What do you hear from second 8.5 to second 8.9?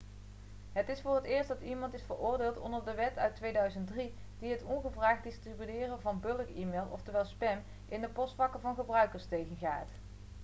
van